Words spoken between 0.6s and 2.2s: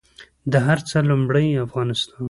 هر څه لومړۍ افغانستان